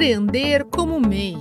Empreender 0.00 0.64
como 0.64 0.98
MEI. 0.98 1.36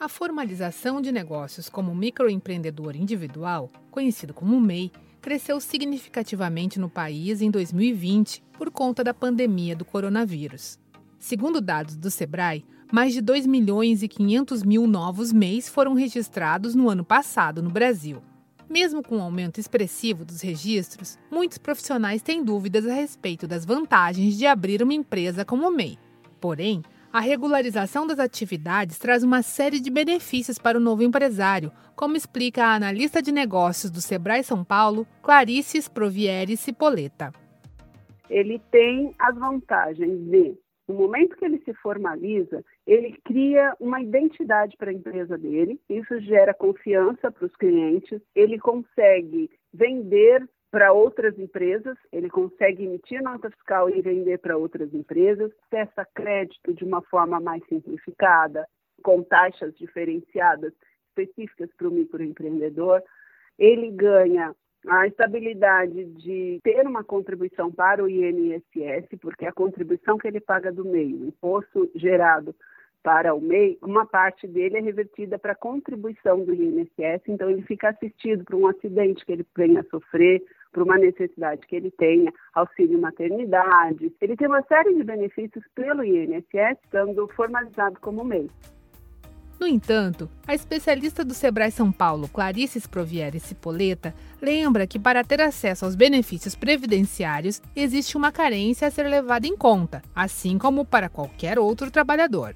A 0.00 0.08
formalização 0.08 1.00
de 1.00 1.12
negócios 1.12 1.68
como 1.68 1.94
microempreendedor 1.94 2.96
individual, 2.96 3.70
conhecido 3.88 4.34
como 4.34 4.60
MEI, 4.60 4.90
cresceu 5.22 5.60
significativamente 5.60 6.80
no 6.80 6.90
país 6.90 7.40
em 7.40 7.52
2020 7.52 8.42
por 8.58 8.72
conta 8.72 9.04
da 9.04 9.14
pandemia 9.14 9.76
do 9.76 9.84
coronavírus. 9.84 10.76
Segundo 11.20 11.60
dados 11.60 11.94
do 11.94 12.10
Sebrae, 12.10 12.64
mais 12.92 13.12
de 13.12 13.20
2 13.20 13.46
milhões 13.46 14.02
e 14.02 14.08
500 14.08 14.64
mil 14.64 14.88
novos 14.88 15.32
MEIs 15.32 15.68
foram 15.68 15.94
registrados 15.94 16.74
no 16.74 16.90
ano 16.90 17.04
passado 17.04 17.62
no 17.62 17.70
Brasil. 17.70 18.20
Mesmo 18.68 19.04
com 19.04 19.14
o 19.14 19.18
um 19.18 19.22
aumento 19.22 19.60
expressivo 19.60 20.24
dos 20.24 20.40
registros, 20.40 21.16
muitos 21.30 21.58
profissionais 21.58 22.22
têm 22.22 22.42
dúvidas 22.42 22.88
a 22.88 22.92
respeito 22.92 23.46
das 23.46 23.64
vantagens 23.64 24.36
de 24.36 24.48
abrir 24.48 24.82
uma 24.82 24.94
empresa 24.94 25.44
como 25.44 25.70
MEI. 25.70 25.96
Porém, 26.44 26.82
a 27.10 27.20
regularização 27.20 28.06
das 28.06 28.18
atividades 28.18 28.98
traz 28.98 29.22
uma 29.22 29.40
série 29.40 29.80
de 29.80 29.90
benefícios 29.90 30.58
para 30.58 30.76
o 30.76 30.80
novo 30.80 31.02
empresário, 31.02 31.72
como 31.96 32.18
explica 32.18 32.66
a 32.66 32.74
analista 32.74 33.22
de 33.22 33.32
negócios 33.32 33.90
do 33.90 34.02
Sebrae 34.02 34.44
São 34.44 34.62
Paulo, 34.62 35.06
Clarice 35.22 35.78
Sprovieri 35.78 36.54
Cipoleta. 36.58 37.32
Ele 38.28 38.60
tem 38.70 39.14
as 39.18 39.34
vantagens 39.38 40.20
de 40.28 40.54
no 40.86 40.96
momento 40.96 41.34
que 41.38 41.46
ele 41.46 41.62
se 41.64 41.72
formaliza, 41.72 42.62
ele 42.86 43.18
cria 43.24 43.74
uma 43.80 44.02
identidade 44.02 44.76
para 44.76 44.90
a 44.90 44.94
empresa 44.94 45.38
dele, 45.38 45.80
isso 45.88 46.20
gera 46.20 46.52
confiança 46.52 47.32
para 47.32 47.46
os 47.46 47.56
clientes, 47.56 48.20
ele 48.34 48.58
consegue 48.58 49.50
vender 49.72 50.46
para 50.74 50.92
outras 50.92 51.38
empresas, 51.38 51.96
ele 52.10 52.28
consegue 52.28 52.82
emitir 52.82 53.22
nota 53.22 53.48
fiscal 53.48 53.88
e 53.88 54.02
vender 54.02 54.38
para 54.38 54.56
outras 54.56 54.92
empresas, 54.92 55.52
acessa 55.70 56.04
crédito 56.12 56.74
de 56.74 56.82
uma 56.82 57.00
forma 57.00 57.38
mais 57.38 57.62
simplificada, 57.68 58.66
com 59.00 59.22
taxas 59.22 59.72
diferenciadas 59.76 60.72
específicas 61.10 61.70
para 61.76 61.86
o 61.86 61.92
microempreendedor. 61.92 63.00
Ele 63.56 63.88
ganha 63.92 64.52
a 64.88 65.06
estabilidade 65.06 66.06
de 66.06 66.58
ter 66.64 66.84
uma 66.88 67.04
contribuição 67.04 67.70
para 67.70 68.02
o 68.02 68.08
INSS, 68.08 69.16
porque 69.20 69.46
a 69.46 69.52
contribuição 69.52 70.18
que 70.18 70.26
ele 70.26 70.40
paga 70.40 70.72
do 70.72 70.84
MEI, 70.84 71.14
o 71.14 71.26
imposto 71.28 71.88
gerado 71.94 72.52
para 73.04 73.34
o 73.34 73.40
MEI, 73.40 73.78
uma 73.82 74.06
parte 74.06 74.48
dele 74.48 74.78
é 74.78 74.80
revertida 74.80 75.38
para 75.38 75.52
a 75.52 75.54
contribuição 75.54 76.42
do 76.42 76.54
INSS, 76.54 77.20
então 77.28 77.50
ele 77.50 77.60
fica 77.62 77.90
assistido 77.90 78.42
para 78.44 78.56
um 78.56 78.66
acidente 78.66 79.24
que 79.26 79.32
ele 79.32 79.46
venha 79.54 79.80
a 79.80 79.84
sofrer, 79.90 80.42
para 80.72 80.82
uma 80.82 80.96
necessidade 80.96 81.64
que 81.66 81.76
ele 81.76 81.90
tenha, 81.90 82.32
auxílio 82.54 82.98
maternidade. 82.98 84.10
Ele 84.20 84.36
tem 84.36 84.48
uma 84.48 84.62
série 84.62 84.94
de 84.94 85.04
benefícios 85.04 85.62
pelo 85.74 86.02
INSS, 86.02 86.78
estando 86.82 87.28
formalizado 87.36 88.00
como 88.00 88.24
MEI. 88.24 88.50
No 89.60 89.66
entanto, 89.66 90.28
a 90.46 90.54
especialista 90.54 91.24
do 91.24 91.34
Sebrae 91.34 91.70
São 91.70 91.92
Paulo, 91.92 92.26
Clarice 92.26 92.78
Sprovieri 92.80 93.38
Cipoleta, 93.38 94.14
lembra 94.40 94.86
que 94.86 94.98
para 94.98 95.22
ter 95.22 95.42
acesso 95.42 95.84
aos 95.84 95.94
benefícios 95.94 96.56
previdenciários 96.56 97.62
existe 97.76 98.16
uma 98.16 98.32
carência 98.32 98.88
a 98.88 98.90
ser 98.90 99.06
levada 99.06 99.46
em 99.46 99.56
conta, 99.56 100.02
assim 100.14 100.56
como 100.58 100.86
para 100.86 101.10
qualquer 101.10 101.58
outro 101.58 101.90
trabalhador. 101.90 102.54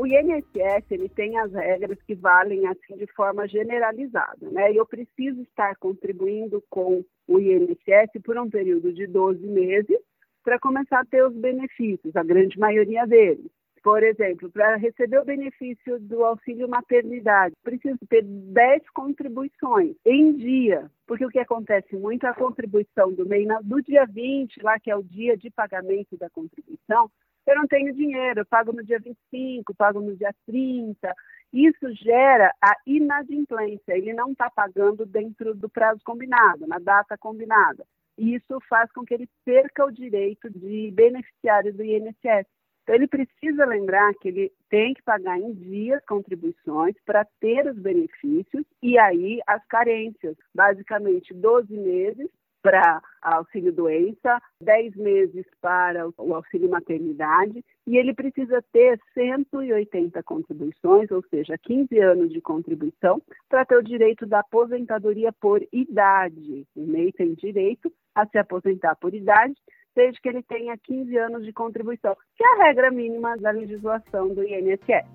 O 0.00 0.06
INSS 0.06 0.90
ele 0.90 1.10
tem 1.10 1.38
as 1.38 1.52
regras 1.52 2.00
que 2.06 2.14
valem 2.14 2.66
assim 2.66 2.96
de 2.96 3.06
forma 3.08 3.46
generalizada, 3.46 4.50
né? 4.50 4.72
Eu 4.72 4.86
preciso 4.86 5.42
estar 5.42 5.76
contribuindo 5.76 6.64
com 6.70 7.04
o 7.28 7.38
INSS 7.38 8.10
por 8.24 8.38
um 8.38 8.48
período 8.48 8.94
de 8.94 9.06
12 9.06 9.46
meses 9.46 9.98
para 10.42 10.58
começar 10.58 11.00
a 11.00 11.04
ter 11.04 11.22
os 11.22 11.36
benefícios, 11.36 12.16
a 12.16 12.22
grande 12.22 12.58
maioria 12.58 13.06
deles. 13.06 13.50
Por 13.82 14.02
exemplo, 14.02 14.50
para 14.50 14.76
receber 14.76 15.18
o 15.18 15.24
benefício 15.24 16.00
do 16.00 16.24
auxílio 16.24 16.66
maternidade, 16.66 17.54
preciso 17.62 17.98
ter 18.08 18.22
10 18.22 18.88
contribuições 18.94 19.96
em 20.06 20.34
dia, 20.34 20.90
porque 21.06 21.26
o 21.26 21.30
que 21.30 21.38
acontece 21.38 21.94
muito 21.94 22.24
é 22.24 22.30
a 22.30 22.34
contribuição 22.34 23.12
do 23.12 23.28
MEI 23.28 23.46
do 23.64 23.82
dia 23.82 24.06
20, 24.06 24.62
lá 24.62 24.80
que 24.80 24.90
é 24.90 24.96
o 24.96 25.02
dia 25.02 25.36
de 25.36 25.50
pagamento 25.50 26.16
da 26.16 26.30
contribuição, 26.30 27.10
eu 27.50 27.56
não 27.56 27.66
tenho 27.66 27.94
dinheiro, 27.94 28.40
eu 28.40 28.46
pago 28.46 28.72
no 28.72 28.84
dia 28.84 28.98
25, 28.98 29.74
pago 29.74 30.00
no 30.00 30.16
dia 30.16 30.32
30. 30.46 31.14
Isso 31.52 31.92
gera 31.94 32.54
a 32.62 32.76
inadimplência, 32.86 33.96
ele 33.96 34.12
não 34.12 34.32
está 34.32 34.48
pagando 34.48 35.04
dentro 35.04 35.54
do 35.54 35.68
prazo 35.68 36.00
combinado, 36.04 36.66
na 36.66 36.78
data 36.78 37.18
combinada. 37.18 37.84
E 38.16 38.34
isso 38.34 38.60
faz 38.68 38.90
com 38.92 39.04
que 39.04 39.14
ele 39.14 39.28
perca 39.44 39.84
o 39.84 39.90
direito 39.90 40.48
de 40.50 40.90
beneficiário 40.92 41.72
do 41.74 41.82
INSS. 41.82 42.46
Então, 42.82 42.94
ele 42.94 43.08
precisa 43.08 43.64
lembrar 43.64 44.12
que 44.14 44.28
ele 44.28 44.52
tem 44.68 44.94
que 44.94 45.02
pagar 45.02 45.38
em 45.38 45.52
dias 45.52 46.04
contribuições 46.06 46.94
para 47.04 47.26
ter 47.40 47.66
os 47.66 47.78
benefícios 47.78 48.64
e 48.82 48.98
aí 48.98 49.40
as 49.46 49.64
carências, 49.66 50.36
basicamente 50.54 51.34
12 51.34 51.72
meses 51.72 52.28
para 52.62 53.02
auxílio 53.22 53.72
doença, 53.72 54.40
10 54.62 54.96
meses 54.96 55.46
para 55.60 56.08
o 56.18 56.34
auxílio 56.34 56.70
maternidade 56.70 57.64
e 57.86 57.96
ele 57.96 58.14
precisa 58.14 58.62
ter 58.72 58.98
180 59.14 60.22
contribuições, 60.22 61.10
ou 61.10 61.22
seja, 61.28 61.56
15 61.58 61.98
anos 61.98 62.30
de 62.30 62.40
contribuição, 62.40 63.20
para 63.48 63.64
ter 63.64 63.76
o 63.76 63.82
direito 63.82 64.26
da 64.26 64.40
aposentadoria 64.40 65.32
por 65.32 65.60
idade. 65.72 66.66
O 66.76 66.86
MEI 66.86 67.12
tem 67.12 67.34
direito 67.34 67.92
a 68.14 68.26
se 68.26 68.38
aposentar 68.38 68.96
por 68.96 69.14
idade 69.14 69.54
desde 69.94 70.20
que 70.20 70.28
ele 70.28 70.42
tenha 70.42 70.76
15 70.78 71.16
anos 71.16 71.44
de 71.44 71.52
contribuição, 71.52 72.16
que 72.36 72.44
é 72.44 72.46
a 72.46 72.64
regra 72.66 72.90
mínima 72.90 73.36
da 73.36 73.50
legislação 73.50 74.28
do 74.28 74.42
INSS. 74.42 75.06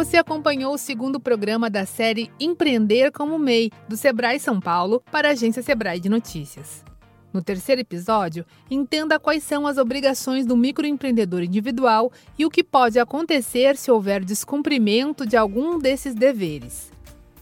Você 0.00 0.16
acompanhou 0.16 0.72
o 0.72 0.78
segundo 0.78 1.20
programa 1.20 1.68
da 1.68 1.84
série 1.84 2.32
Empreender 2.40 3.12
como 3.12 3.38
MEI, 3.38 3.70
do 3.86 3.98
Sebrae 3.98 4.40
São 4.40 4.58
Paulo, 4.58 5.02
para 5.12 5.28
a 5.28 5.32
agência 5.32 5.62
Sebrae 5.62 6.00
de 6.00 6.08
Notícias. 6.08 6.82
No 7.30 7.42
terceiro 7.42 7.82
episódio, 7.82 8.46
entenda 8.70 9.20
quais 9.20 9.42
são 9.42 9.66
as 9.66 9.76
obrigações 9.76 10.46
do 10.46 10.56
microempreendedor 10.56 11.42
individual 11.42 12.10
e 12.38 12.46
o 12.46 12.50
que 12.50 12.64
pode 12.64 12.98
acontecer 12.98 13.76
se 13.76 13.90
houver 13.90 14.24
descumprimento 14.24 15.26
de 15.26 15.36
algum 15.36 15.78
desses 15.78 16.14
deveres. 16.14 16.90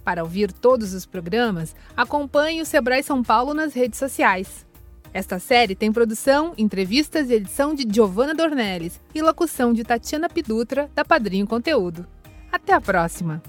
Para 0.03 0.25
ouvir 0.25 0.53
todos 0.53 0.93
os 0.95 1.07
programas, 1.07 1.77
acompanhe 1.97 2.61
o 2.61 2.67
Sebrae 2.67 3.05
São 3.05 3.23
Paulo 3.23 3.55
nas 3.55 3.73
redes 3.73 4.01
sociais. 4.01 4.67
Esta 5.15 5.39
série 5.39 5.77
tem 5.77 5.93
produção, 5.93 6.55
entrevistas 6.59 7.31
e 7.31 7.35
edição 7.35 7.73
de 7.73 7.87
Giovanna 7.89 8.35
Dornelles 8.35 9.01
e 9.15 9.23
locução 9.23 9.73
de 9.73 9.85
Tatiana 9.85 10.29
Pidutra, 10.29 10.91
da 10.93 11.05
Padrinho 11.05 11.47
Conteúdo. 11.47 12.05
Até 12.51 12.73
a 12.73 12.81
próxima! 12.81 13.43